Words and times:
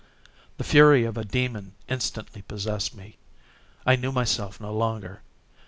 The 0.57 0.63
fury 0.63 1.03
of 1.03 1.15
a 1.15 1.23
demon 1.23 1.75
instantly 1.87 2.41
possessed 2.41 2.95
me. 2.95 3.19
I 3.85 3.95
knew 3.95 4.11
myself 4.11 4.59
no 4.59 4.73
longer. 4.73 5.21